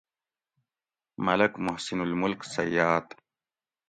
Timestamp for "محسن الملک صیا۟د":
1.65-3.07